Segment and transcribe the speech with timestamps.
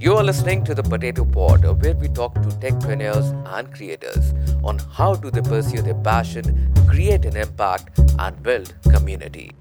[0.00, 4.32] You are listening to the Potato Pod, where we talk to techpreneurs and creators
[4.62, 9.56] on how do they pursue their passion, create an impact, and build community.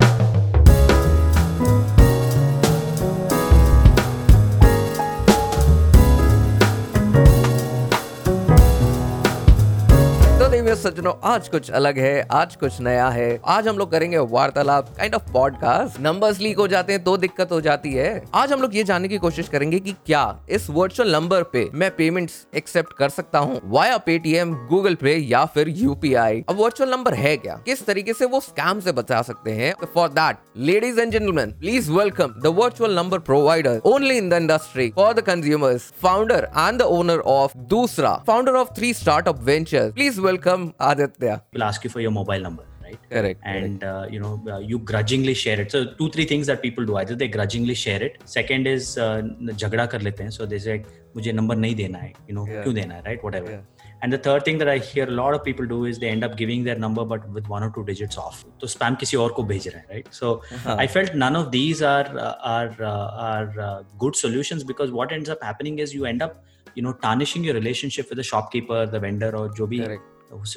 [10.68, 14.88] देवी सज्जनों, आज कुछ अलग है, आज कुछ नया है। आज हम लोग करेंगे वार्तालाप
[14.98, 18.62] kind of podcast numbers leak हो जाते हैं तो दिक्कत हो जाती है। आज हम
[18.62, 22.94] लोग ये जानने की कोशिश करेंगे कि क्या इस वर्चुअल नंबर पे मैं पेमेंट्स एक्सेप्ट
[22.98, 23.60] कर सकता हूँ?
[23.66, 27.56] वाया पेटीएम गूगल पे या फिर यूपीआई अब वर्चुअल नंबर है क्या?
[27.66, 29.74] किस तरीके से वो स्कैम से बचा सकते हैं?
[29.94, 34.92] For that ladies and gentleman please welcome the virtual number provider only in the industry
[34.96, 40.22] for the consumers founder and the owner of Dusra founder of three startup venture please
[40.22, 41.43] welcome welcome Aditya.
[41.53, 42.99] Will ask you for your mobile number, right?
[43.11, 43.41] Correct.
[43.45, 43.85] And correct.
[43.85, 45.71] Uh, you know, uh, you grudgingly share it.
[45.71, 46.97] So two, three things that people do.
[46.97, 48.19] Either they grudgingly share it.
[48.25, 50.31] Second is झगड़ा कर लेते हैं.
[50.31, 50.83] So they say
[51.17, 52.13] मुझे number नहीं देना है.
[52.29, 52.63] You know, yeah.
[52.63, 53.25] क्यों देना है, right?
[53.25, 53.51] Whatever.
[53.51, 53.89] Yeah.
[54.05, 56.25] And the third thing that I hear a lot of people do is they end
[56.29, 58.45] up giving their number but with one or two digits off.
[58.61, 60.09] तो spam किसी और को भेज रहे हैं, right?
[60.21, 60.77] So uh-huh.
[60.85, 65.15] I felt none of these are uh, are uh, are uh, good solutions because what
[65.19, 66.43] ends up happening is you end up
[66.75, 70.13] you know tarnishing your relationship with the shopkeeper, the vendor, or जो भी Correct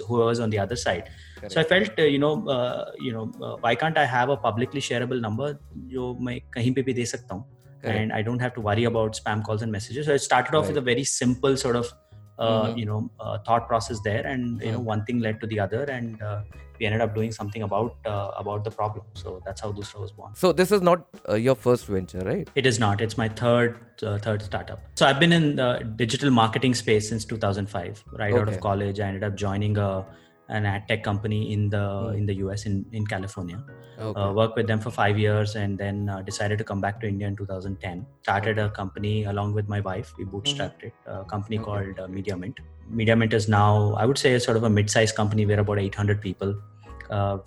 [0.08, 1.10] whoever's on the other side.
[1.36, 1.52] Correct.
[1.52, 4.36] so i felt uh, you know uh, you know uh, why can't i have a
[4.36, 5.58] publicly shareable number?
[5.88, 6.42] Jo main
[7.82, 10.06] and i don't have to worry about spam calls and messages.
[10.06, 10.74] So i started off right.
[10.74, 11.92] with a very simple sort of
[12.44, 12.78] mm-hmm.
[12.78, 14.66] you know uh, thought process there and mm-hmm.
[14.66, 16.42] you know one thing led to the other and uh,
[16.80, 19.04] we ended up doing something about uh, about the problem.
[19.14, 20.34] So that's how Doosra was born.
[20.34, 22.48] So this is not uh, your first venture, right?
[22.54, 23.00] It is not.
[23.00, 24.80] It's my third uh, third startup.
[24.94, 28.04] So I've been in the digital marketing space since 2005.
[28.12, 28.40] Right okay.
[28.40, 30.06] out of college, I ended up joining a
[30.50, 32.16] an ad tech company in the mm.
[32.18, 33.58] in the US in in California.
[33.98, 34.20] Okay.
[34.20, 37.08] Uh, worked with them for five years and then uh, decided to come back to
[37.08, 38.06] India in 2010.
[38.22, 40.12] Started a company along with my wife.
[40.18, 41.10] We bootstrapped mm-hmm.
[41.10, 41.18] it.
[41.20, 41.64] A company okay.
[41.64, 42.58] called uh, MediaMint.
[43.00, 45.46] MediaMint is now I would say sort of a mid-sized company.
[45.46, 46.54] We're about 800 people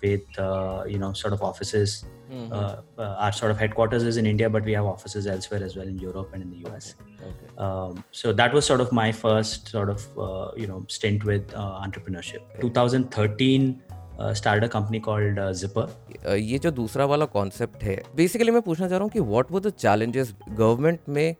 [0.01, 2.05] with uh, you know sort of offices.
[2.31, 2.53] Mm-hmm.
[2.53, 5.87] Uh, our sort of headquarters is in India, but we have offices elsewhere as well
[5.87, 6.93] in Europe and in the US.
[7.19, 7.57] Okay.
[7.57, 10.07] Um, so that was sort of my first sort of
[10.55, 12.41] you know stint with entrepreneurship.
[12.55, 12.67] Okay.
[12.67, 13.75] 2013.
[14.35, 18.97] Start a company called Zipper ये जो दूसरा वाला concept है basically मैं पूछना चाह
[18.97, 21.35] रहा हूँ कि what were the challenges government में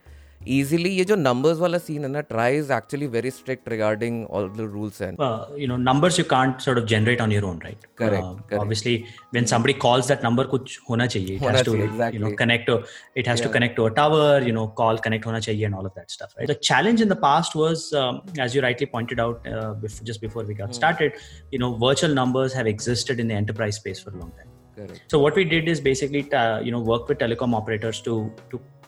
[0.47, 4.49] easily ये जो numbers वाला scene है ना TRAI is actually very strict regarding all
[4.49, 5.19] the rules and
[5.63, 7.87] you know numbers you can't sort of generate on your own right?
[7.97, 11.37] Correct, uh, obviously when somebody calls that number कुछ होना चाहिए.
[11.37, 11.77] It has to
[12.17, 12.83] you know connect to
[13.15, 15.87] it has to connect to a tower you know call connect होना चाहिए and all
[15.87, 16.47] of that stuff right?
[16.47, 20.45] The challenge in the past was um, as you rightly pointed out uh, just before
[20.45, 20.81] we got hmm.
[20.83, 21.13] started
[21.51, 24.55] you know virtual numbers have existed in the enterprise space for a long time.
[24.77, 25.03] Correct.
[25.07, 28.33] So what we did is basically, uh, you know, work with telecom operators to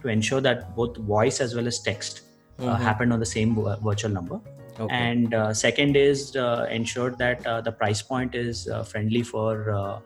[0.02, 2.22] to ensure that both voice as well as text
[2.60, 2.84] uh, mm-hmm.
[2.84, 4.40] happened on the same virtual number.
[4.80, 4.94] Okay.
[4.94, 10.02] And uh, second is uh, ensure that the price point is friendly for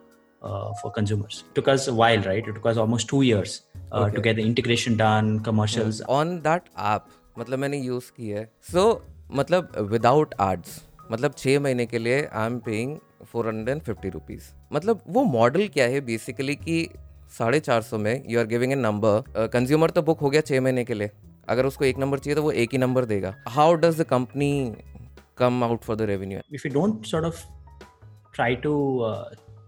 [0.80, 1.44] for consumers.
[1.48, 2.46] It took us a while, right?
[2.46, 3.62] It took us almost two years
[3.92, 4.14] okay.
[4.14, 6.02] to get the integration done, commercials.
[6.08, 7.08] On that app,
[7.38, 9.00] मतलब मैंने use की है सो so,
[9.38, 10.80] मतलब without ads
[11.10, 12.96] मतलब छः महीने के लिए I am paying
[13.32, 16.88] four hundred and fifty rupees मतलब वो मॉडल क्या है बेसिकली कि
[17.37, 20.61] साढ़े चार सौ में you are giving a number consumer तो बुक हो गया छः
[20.61, 21.11] महीने के लिए।
[21.49, 24.51] अगर उसको एक नंबर चाहिए तो वो एक ही नंबर देगा। How does the company
[25.37, 27.43] come out for the revenue if you don't sort of
[28.35, 28.73] try to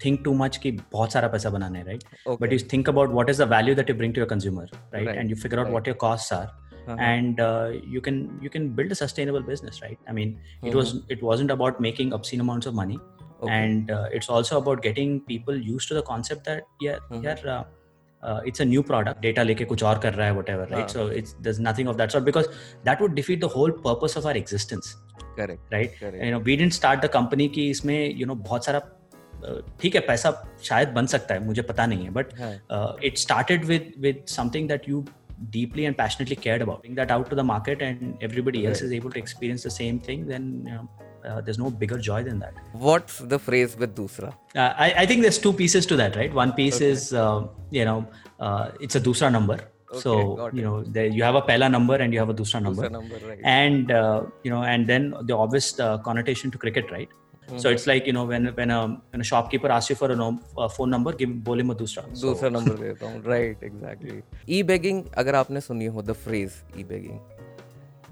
[0.05, 2.03] think too much कि बहुत सारा पैसा बनाने है right
[2.41, 5.09] but you think about what is the value that you bring to your consumer right
[5.09, 6.61] and you figure out what your costs are
[7.03, 9.99] and uh, you can you can build a sustainable business right?
[10.11, 10.79] I mean it uh-huh.
[10.79, 12.97] was it wasn't about making obscene amounts of money.
[13.42, 13.52] okay.
[13.52, 17.20] and uh, it's also about getting people used to the concept that yeah uh-huh.
[17.22, 17.64] yeah
[18.22, 20.94] uh, it's a new product data leke kuch aur kar raha hai whatever right uh.
[20.96, 22.48] so it's there's nothing of that sort because
[22.90, 24.94] that would defeat the whole purpose of our existence
[25.40, 26.22] correct right correct.
[26.24, 28.86] you know we didn't start the company ki isme you know बहुत सारा
[29.80, 30.30] ठीक है पैसा
[30.68, 32.32] शायद बन सकता है मुझे पता नहीं है but
[33.04, 35.04] it started with with something that you
[35.54, 38.70] deeply and passionately cared about bring that out to the market and everybody right.
[38.70, 40.88] else is able to experience the same thing then you know,
[41.24, 45.06] uh, there's no bigger joy than that what's the phrase with dusra uh, I, I
[45.06, 46.90] think there's two pieces to that right one piece okay.
[46.90, 48.06] is uh, you know
[48.40, 49.58] uh, it's a dusra number
[49.90, 52.60] Okay, so you know there, you have a pehla number and you have a dusra
[52.62, 53.38] number, number right.
[53.42, 57.56] and uh, you know and then the obvious uh, connotation to cricket right mm-hmm.
[57.56, 60.16] so it's like you know when when a when a shopkeeper asks you for a,
[60.16, 64.62] no, a phone number give bole me dusra दूसरा number देता हूँ right exactly e
[64.72, 67.18] begging अगर आपने सुनी हो the phrase e begging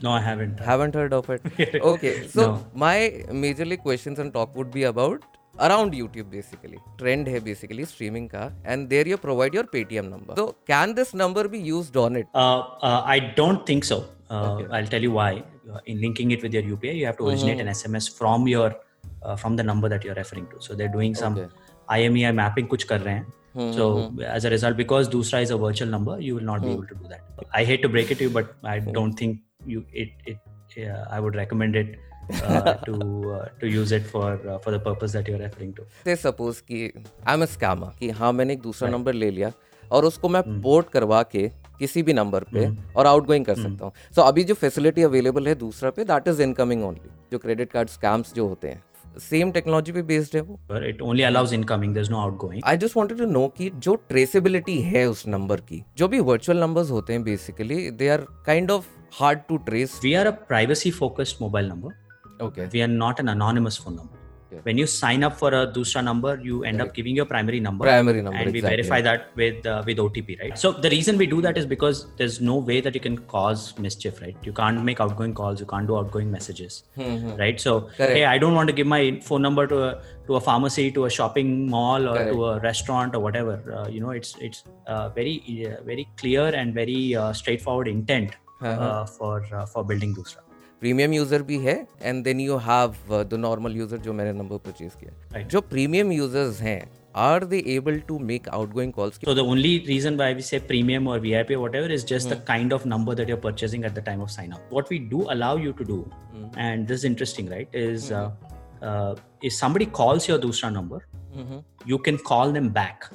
[0.03, 0.59] no, I haven't.
[0.59, 1.41] Haven't heard of it.
[1.75, 2.65] okay, so no.
[2.73, 5.23] my majorly questions and talk would be about
[5.59, 6.79] around YouTube basically.
[6.97, 10.33] Trend है basically streaming ka, and there you provide your Paytm number.
[10.35, 12.27] So can this number be used on it?
[12.33, 12.59] Uh,
[12.89, 14.05] uh, I don't think so.
[14.29, 14.67] Uh, okay.
[14.71, 15.43] I'll tell you why.
[15.71, 17.67] Uh, in linking it with your UPI, you have to originate mm-hmm.
[17.67, 18.75] an SMS from your
[19.23, 20.61] uh, from the number that you're referring to.
[20.61, 21.47] So they're doing some okay.
[21.89, 24.21] IMEI mapping कुछ कर So mm-hmm.
[24.21, 26.73] as a result, because Doosra is a virtual number, you will not be hmm.
[26.73, 27.21] able to do that.
[27.53, 28.93] I hate to break it to you, but I hmm.
[28.93, 30.37] don't think you it it
[30.75, 31.97] yeah, I would recommend it
[32.43, 32.95] uh, to
[33.33, 35.85] uh, to use it for uh, for the purpose that you're referring to.
[36.03, 36.91] Say suppose कि
[37.25, 39.51] I'm a scammer कि हाँ मैंने एक दूसरा number ले लिया
[39.91, 40.93] और उसको मैं पोर्ट mm.
[40.93, 41.47] करवा के
[41.79, 42.77] किसी भी नंबर पे mm.
[42.95, 43.63] और आउटगोइंग कर mm.
[43.63, 47.09] सकता हूँ सो so, अभी जो फैसिलिटी अवेलेबल है दूसरा पे दैट इज़ इनकमिंग ओनली
[47.31, 48.83] जो क्रेडिट कार्ड स्कैम्स जो होते हैं
[49.19, 52.61] सेम टेक्नोलॉजी पे बेस्ड है वो। पर it only allows incoming there is no outgoing
[52.65, 56.59] I just wanted to know कि जो ट्रेसेबिलिटी है उस नंबर की जो भी वर्चुअल
[56.59, 58.87] नंबर्स होते हैं basically they are kind of
[59.19, 63.29] hard to trace we are a privacy focused mobile number okay we are not an
[63.29, 64.20] anonymous phone number.
[64.51, 64.61] Okay.
[64.63, 66.87] When you sign up for a Doosra number, you end right.
[66.87, 67.85] up giving your primary number.
[67.85, 68.37] Primary number.
[68.37, 68.69] And exactly.
[68.69, 70.57] we verify that with uh, with OTP, right?
[70.57, 73.77] So the reason we do that is because there's no way that you can cause
[73.77, 74.35] mischief, right?
[74.43, 77.37] You can't make outgoing calls, you can't do outgoing messages, mm-hmm.
[77.37, 77.59] right?
[77.59, 78.13] So Correct.
[78.13, 81.05] hey, I don't want to give my phone number to a to a pharmacy, to
[81.05, 82.33] a shopping mall, or Correct.
[82.33, 83.57] to a restaurant or whatever.
[83.73, 88.31] Uh, you know, it's it's uh, very uh, very clear and very uh, straightforward intent
[88.61, 89.05] uh-huh.
[89.05, 89.43] for
[89.73, 90.50] for building Doosra.
[90.81, 92.95] Premium user भी है and then you have
[93.29, 95.51] the normal user जो मैंने number purchase किया right.
[95.51, 96.81] जो premium users हैं
[97.13, 101.07] are they able to make outgoing calls so the only reason why we say premium
[101.07, 102.33] or vip or whatever is just mm.
[102.33, 104.99] the kind of number that you're purchasing at the time of sign up what we
[105.13, 105.97] do allow you to do
[106.35, 106.45] mm.
[106.67, 108.21] and this is interesting right is mm.
[108.21, 111.01] uh, uh, if somebody calls your dusra number
[111.35, 111.59] mm-hmm.
[111.85, 113.09] you can call them back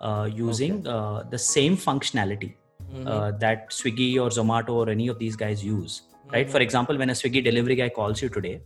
[0.00, 0.90] uh, using okay.
[0.90, 3.06] Uh, the same functionality mm-hmm.
[3.06, 6.52] Uh, that swiggy or zomato or any of these guys use right mm-hmm.
[6.52, 8.60] for example when a swiggy delivery guy calls you today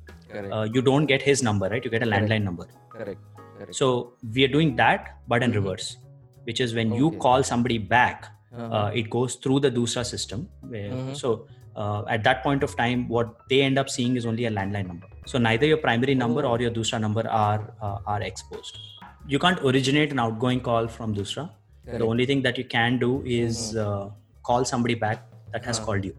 [0.53, 2.45] uh, you don't get his number right you get a landline Correct.
[2.45, 3.21] number Correct.
[3.59, 3.75] Correct.
[3.75, 5.61] so we are doing that but in mm-hmm.
[5.61, 5.97] reverse
[6.45, 6.99] which is when okay.
[6.99, 8.27] you call somebody back
[8.57, 8.75] uh-huh.
[8.77, 11.15] uh, it goes through the dusra system where, mm-hmm.
[11.15, 11.47] so
[11.77, 14.87] uh, at that point of time what they end up seeing is only a landline
[14.87, 16.53] number so neither your primary number oh.
[16.53, 18.79] or your dusra number are uh, are exposed
[19.27, 21.51] you can't originate an outgoing call from dusra
[21.87, 24.07] the only thing that you can do is mm-hmm.
[24.07, 24.11] uh,
[24.43, 25.87] call somebody back that has uh-huh.
[25.87, 26.17] called you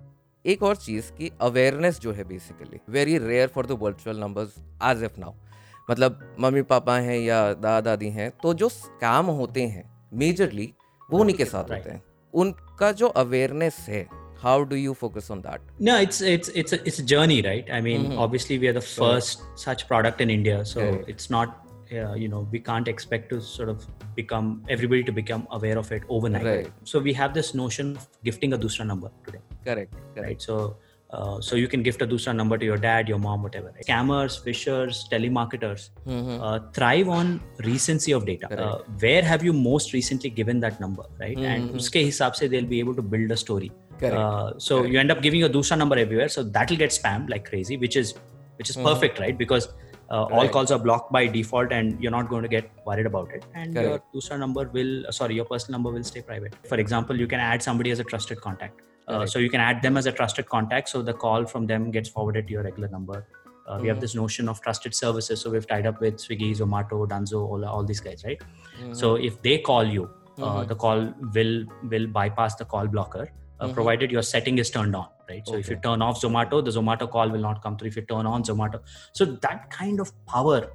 [0.53, 4.57] एक और चीज़ की awareness जो है basically very rare for the virtual numbers
[4.91, 5.33] as of now
[5.89, 9.89] मतलब mummy papa हैं या दादा दादी हैं तो जो स्कैम होते हैं
[10.23, 10.73] मेजरली
[11.11, 12.03] वो उन्हीं के साथ होते हैं
[12.43, 14.07] उनका जो अवेयरनेस है
[14.45, 17.69] how do you focus on that no it's it's it's a, it's a journey right
[17.77, 18.23] i mean mm-hmm.
[18.25, 19.63] obviously we are the first right.
[19.63, 21.13] such product in india so right.
[21.13, 21.55] it's not
[21.99, 23.87] uh, you know we can't expect to sort of
[24.19, 26.71] become everybody to become aware of it overnight right.
[26.83, 30.27] so we have this notion of gifting a dusra number today correct, correct.
[30.27, 30.77] right so
[31.11, 33.85] uh, so you can gift a dusra number to your dad your mom whatever right?
[33.85, 36.41] scammers phishers telemarketers mm-hmm.
[36.41, 41.05] uh, thrive on recency of data uh, where have you most recently given that number
[41.19, 41.53] right mm-hmm.
[41.53, 43.71] and uske hisab se they'll be able to build a story
[44.03, 44.93] uh, so correct.
[44.93, 47.97] you end up giving your dusra number everywhere so that'll get spammed like crazy which
[48.03, 48.15] is
[48.57, 48.87] which is mm-hmm.
[48.89, 49.69] perfect right because
[50.09, 53.29] uh, all calls are blocked by default and you're not going to get worried about
[53.31, 54.03] it and Correct.
[54.13, 57.39] your dusra number will sorry your personal number will stay private for example you can
[57.39, 60.47] add somebody as a trusted contact uh, so you can add them as a trusted
[60.47, 60.89] contact.
[60.89, 63.27] So the call from them gets forwarded to your regular number.
[63.67, 63.81] Uh, mm-hmm.
[63.81, 64.01] We have mm-hmm.
[64.01, 65.41] this notion of trusted services.
[65.41, 68.39] So we've tied up with Swiggy, Zomato, Dunzo, all, all these guys, right?
[68.79, 68.93] Mm-hmm.
[68.93, 70.67] So if they call you, uh, mm-hmm.
[70.67, 73.73] the call will will bypass the call blocker, uh, mm-hmm.
[73.73, 75.45] provided your setting is turned on, right?
[75.45, 75.61] So okay.
[75.61, 77.87] if you turn off Zomato, the Zomato call will not come through.
[77.87, 78.81] If you turn on Zomato,
[79.13, 80.67] so that kind of power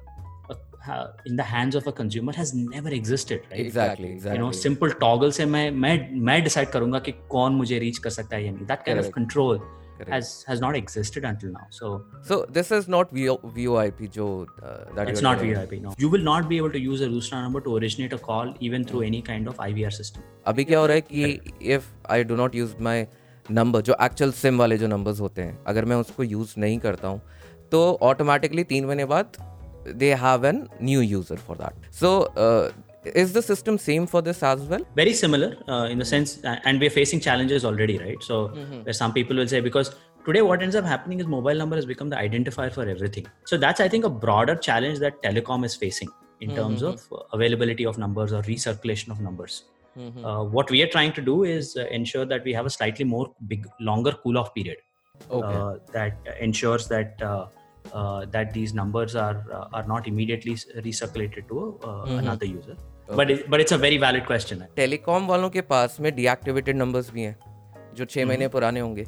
[1.25, 4.95] in the hands of a consumer has never existed right exactly exactly you know simple
[5.03, 5.93] toggle से मैं मैं
[6.29, 9.07] मैं decide करूँगा कि कौन मुझे reach कर सकता है या नहीं that kind Correct.
[9.07, 10.11] of control Correct.
[10.13, 11.91] has has not existed until now so
[12.29, 16.25] so this is not VO, VoIP जो uh, that it's not VoIP no you will
[16.29, 19.21] not be able to use a Roosna number to originate a call even through any
[19.21, 21.39] kind of IVR system अभी क्या हो रहा है कि
[21.77, 22.97] if I do not use my
[23.51, 27.07] number जो actual SIM वाले जो numbers होते हैं अगर मैं उसको यूज़ नहीं करता
[27.07, 27.21] हूँ
[27.71, 29.37] तो ऑटोमेटिकली तीन महीने बाद
[29.85, 32.71] they have a new user for that so uh,
[33.05, 36.57] is the system same for this as well very similar uh, in the sense uh,
[36.65, 38.83] and we're facing challenges already right so mm-hmm.
[38.83, 39.95] where some people will say because
[40.25, 43.57] today what ends up happening is mobile number has become the identifier for everything so
[43.57, 46.09] that's i think a broader challenge that telecom is facing
[46.41, 46.59] in mm-hmm.
[46.59, 47.01] terms of
[47.33, 49.63] availability of numbers or recirculation of numbers
[49.97, 50.23] mm-hmm.
[50.23, 53.05] uh, what we are trying to do is uh, ensure that we have a slightly
[53.05, 54.77] more big longer cool off period
[55.29, 55.47] okay.
[55.47, 57.19] Uh, that ensures that
[57.92, 60.54] uh, that these numbers are uh, are not immediately
[60.86, 62.18] recirculated to uh, mm-hmm.
[62.18, 63.16] another user okay.
[63.16, 67.12] but it, but it's a very valid question telecom वालों के पास में deactivated numbers
[67.12, 67.36] भी हैं
[67.96, 69.06] जो छः महीने पुराने होंगे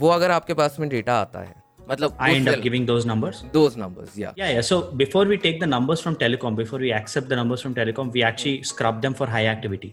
[0.00, 1.54] वो अगर आपके पास में डेटा आता है
[1.90, 3.42] मतलब I वो end up sell- giving those numbers.
[3.56, 4.64] those numbers yeah Yeah, yeah.
[4.68, 8.12] So before we take the numbers from telecom, before we accept the numbers from telecom,
[8.16, 9.90] we actually scrub them for high activity.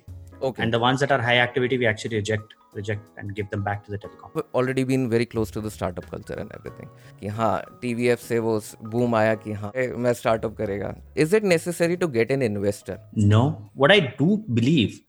[0.48, 3.62] okay And the ones that are high activity, we actually reject, reject, and give them
[3.68, 4.42] back to the telecom.
[4.62, 8.60] Already been very close to the startup culture and everything कि हाँ TVF से वो
[8.96, 10.94] boom आया कि हाँ ए, मैं startup करेगा
[11.26, 13.00] is it necessary to get an investor
[13.34, 13.42] No,
[13.84, 14.30] what I do
[14.60, 15.02] believe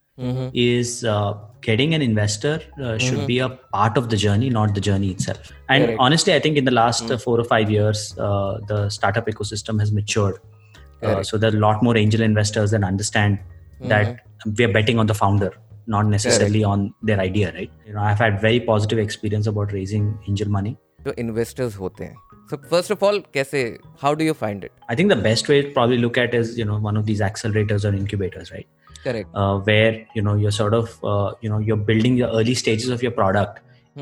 [0.63, 1.31] is uh,
[1.67, 2.51] getting an investor
[2.83, 5.49] uh, should be a part of the journey, not the journey itself.
[5.73, 5.99] And Correct.
[6.05, 9.81] honestly, I think in the last uh, four or five years, uh, the startup ecosystem
[9.85, 10.37] has matured.
[10.37, 11.25] Uh, Correct.
[11.31, 13.39] so there are a lot more angel investors that understand
[13.81, 14.19] that
[14.57, 15.51] we are betting on the founder,
[15.87, 17.71] not necessarily on their idea, right?
[17.85, 20.75] You know, I've had very positive experience about raising angel money.
[21.05, 22.15] जो investors होते हैं
[22.49, 23.59] so first of all कैसे
[24.01, 26.53] how do you find it I think the best way to probably look at is
[26.61, 28.67] you know one of these accelerators or incubators, right?
[29.03, 32.55] Correct uh, where you know you're sort of uh, you know you're building the early
[32.63, 33.61] stages of your product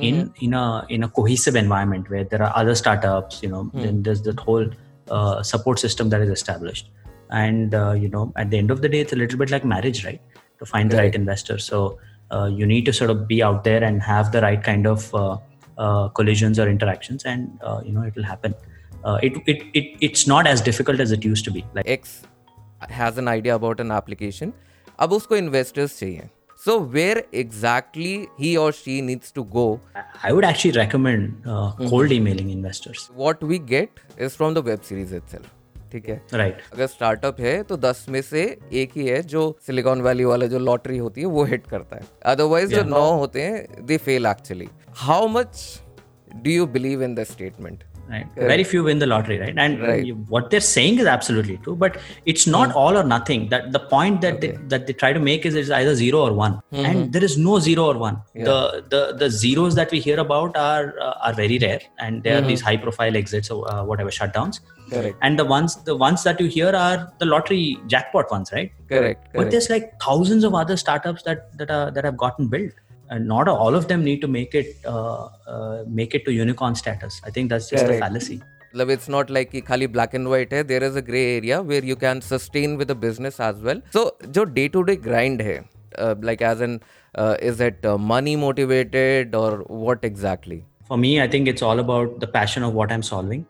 [0.09, 4.01] in in a in a cohesive environment where there are other startups you know then
[4.07, 4.65] there's that whole
[5.17, 6.89] uh, support system that is established
[7.29, 9.65] and uh, you know at the end of the day it's a little bit like
[9.75, 10.21] marriage right
[10.59, 11.05] to find the Right.
[11.05, 11.79] right investor so
[12.31, 15.07] uh, you need to sort of be out there and have the right kind of
[15.13, 15.37] uh,
[15.77, 18.53] uh, collisions or interactions and uh, you know it will happen
[19.05, 22.21] uh, it, it, it it's not as difficult as it used to be like x
[22.91, 24.53] has an idea about an application
[25.05, 26.29] अब उसको investors चाहिए
[26.65, 29.65] so where exactly ही और she needs to go
[30.27, 33.09] I would actually recommend uh, cold emailing investors.
[33.17, 35.49] What we get is from the web series itself
[35.92, 36.72] ठीक है। Right Right.
[36.74, 38.42] अगर startup है तो दस में से
[38.72, 42.02] एक ही है जो सिलिकॉन वैली वाला जो लॉटरी होती है वो हिट करता है।
[42.26, 44.68] अदरवाइज़ जो नौ होते हैं they fail actually
[44.98, 45.82] how much
[46.36, 50.16] do you believe in the statement right very few win the lottery right and right.
[50.34, 52.76] what they're saying is absolutely true but it's not mm.
[52.76, 54.52] all or nothing that the point that okay.
[54.52, 56.84] they that they try to make is it's either zero or one mm-hmm.
[56.84, 58.44] and there is no zero or one yeah.
[58.44, 62.34] the the the zeros that we hear about are uh, are very rare and there
[62.34, 62.38] mm-hmm.
[62.38, 62.48] are hmm.
[62.48, 64.60] these high profile exits or uh, whatever shutdowns
[64.90, 65.18] Correct.
[65.22, 68.72] And the ones the ones that you hear are the lottery jackpot ones, right?
[68.88, 69.20] Correct.
[69.20, 69.34] Correct.
[69.34, 72.72] But there's like thousands of other startups that that are that have gotten built
[73.09, 76.75] and not all of them need to make it uh, uh, make it to unicorn
[76.75, 77.21] status.
[77.25, 78.01] I think that's just Correct.
[78.01, 78.39] a fallacy.
[78.75, 81.59] मतलब it's not like कि खाली black and white है there is a grey area
[81.71, 85.41] where you can sustain with a business as well so जो day to day grind
[85.41, 85.57] है
[85.99, 86.79] like as an
[87.49, 92.27] is it money motivated और what exactly For me, I think it's all about the
[92.31, 93.43] passion of what I'm solving.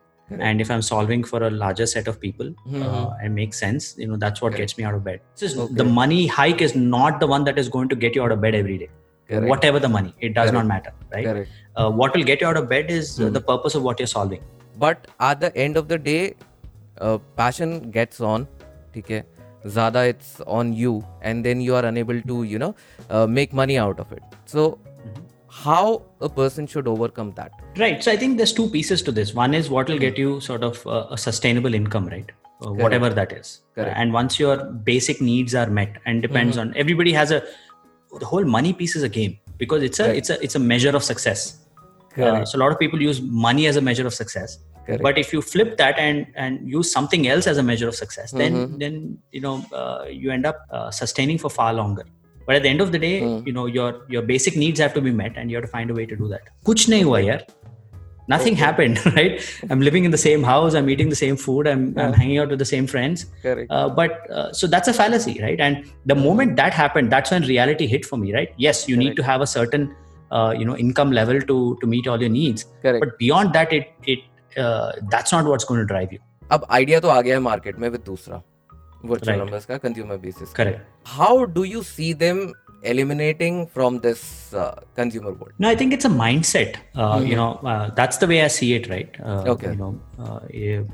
[0.50, 4.08] And if I'm solving for a larger set of people uh, and makes sense, you
[4.12, 5.20] know, that's what gets me out of bed.
[5.34, 8.24] It's just the money hike is not the one that is going to get you
[8.28, 8.90] out of bed every day.
[9.29, 9.49] Correct.
[9.49, 10.55] whatever the money it does Correct.
[10.55, 13.33] not matter right uh, what will get you out of bed is mm.
[13.33, 13.47] the hmm.
[13.47, 14.43] purpose of what you're solving
[14.79, 16.35] but at the end of the day
[17.01, 18.49] uh, passion gets on
[18.97, 19.23] okay
[19.67, 22.75] zada it's on you and then you are unable to you know
[23.11, 25.23] uh, make money out of it so mm-hmm.
[25.49, 29.35] how a person should overcome that right so i think there's two pieces to this
[29.35, 32.31] one is what will get you sort of uh, a sustainable income right
[32.65, 33.97] uh, whatever that is Correct.
[33.97, 36.71] and once your basic needs are met and depends mm-hmm.
[36.71, 37.43] on everybody has a
[38.20, 40.96] the whole money piece is a game because it's a it's a it's a measure
[40.96, 41.60] of success.
[42.18, 44.60] Uh, so a lot of people use money as a measure of success.
[44.86, 45.02] Correct.
[45.02, 48.32] But if you flip that and and use something else as a measure of success,
[48.32, 52.06] then then you know uh, you end up uh, sustaining for far longer.
[52.46, 55.02] But at the end of the day, you know your your basic needs have to
[55.02, 56.42] be met, and you have to find a way to do that.
[56.66, 57.46] कुछ नहीं हुआ यार.
[58.32, 59.42] Nothing happened, right?
[59.70, 60.76] I'm living in the same house.
[60.80, 61.68] I'm eating the same food.
[61.68, 63.26] I'm, I'm hanging out with the same friends.
[63.42, 63.68] Correct.
[63.70, 65.60] Uh, but uh, so that's a fallacy, right?
[65.60, 68.54] And the moment that happened, that's when reality hit for me, right?
[68.68, 69.90] Yes, you need to have a certain
[70.32, 72.66] uh, you know income level to to meet all your needs.
[72.86, 73.04] Correct.
[73.06, 74.24] But beyond that, it it
[74.58, 76.20] uh, that's not what's going to drive you.
[76.52, 78.42] अब idea तो आ गया है market में with दूसरा
[79.06, 79.46] virtual Right.
[79.46, 80.80] Numbers का consumer basis Correct.
[81.18, 82.40] How do you see them
[82.83, 86.77] eliminating from this uh, consumer world No, I think it's a mindset.
[86.95, 89.11] Uh, You know, uh, that's the way I see it, right?
[89.23, 89.71] Uh, Okay.
[89.71, 90.41] You know, uh,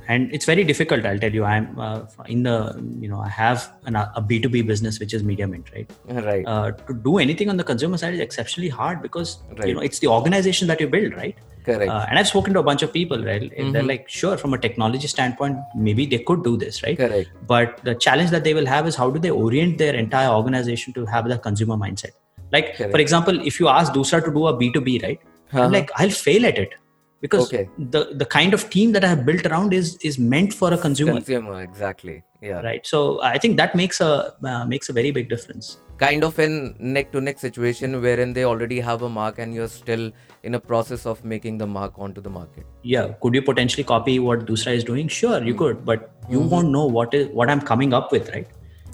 [0.08, 1.04] and it's very difficult.
[1.04, 1.44] I'll tell you.
[1.44, 2.56] I'm uh, in the.
[3.00, 5.90] You know, I have an, a B two B business which is MediaMint, right?
[6.24, 9.68] right Uh, to do anything on the consumer side is exceptionally hard because Right.
[9.68, 11.36] you know it's the organization that you build, right?
[11.64, 13.50] Correct Uh, and I've spoken to a bunch of people, right?
[13.56, 16.96] And They're like, sure, from a technology standpoint, maybe they could do this, right?
[16.96, 20.28] correct But the challenge that they will have is how do they orient their entire
[20.28, 22.12] organization to have the consumer mindset?
[22.52, 22.92] Like, Correct.
[22.92, 25.20] for example, if you ask Doosra to do a B2B, right?
[25.24, 25.62] Uh-huh.
[25.62, 26.74] I'm like, I'll fail at it
[27.20, 27.68] because Okay.
[27.78, 30.78] the, the kind of team that I have built around is is meant for a
[30.78, 32.86] consumer, consumer exactly yeah right?
[32.86, 35.78] So I think that makes a uh, makes a very big difference.
[35.98, 39.68] Kind of in neck to neck situation wherein they already have a mark and you're
[39.68, 40.10] still
[40.42, 44.18] in a process of making the mark onto the market Yeah, could you potentially copy
[44.18, 45.08] what Doosra is doing?
[45.08, 45.58] Sure, you hmm.
[45.58, 46.48] could, but you hmm.
[46.50, 48.48] won't know what is what I'm coming up with, right?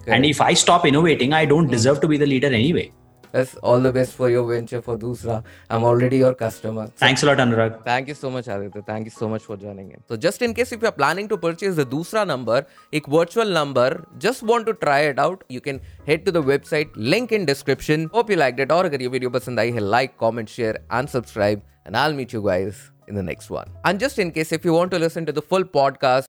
[0.06, 1.70] And if I stop innovating, I don't hmm.
[1.70, 2.92] deserve to be the leader anyway.
[3.32, 5.42] That's all the best for your venture for Doosra.
[5.68, 6.86] I'm already your customer.
[6.86, 7.84] So Thanks a lot, Anurag.
[7.84, 8.82] Thank you so much, Aditya.
[8.82, 10.02] Thank you so much for joining in.
[10.08, 14.04] So, just in case if you're planning to purchase the Doosra number, a virtual number,
[14.18, 18.08] just want to try it out, you can head to the website, link in description.
[18.12, 18.72] Hope you liked it.
[18.72, 21.62] Or if your video pasand hai, like, comment, share, and subscribe.
[21.86, 23.68] And I'll meet you guys in the next one.
[23.84, 26.26] And just in case if you want to listen to the full podcast,